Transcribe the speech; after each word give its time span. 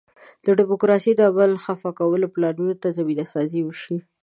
د 0.45 0.47
ډیموکراسۍ 0.59 1.11
د 1.15 1.21
عمل 1.31 1.51
خفه 1.63 1.89
کولو 1.99 2.27
پلانونو 2.33 2.73
ته 2.81 2.87
زمینه 2.97 3.25
سازي 3.33 3.61
وشي. 3.63 3.97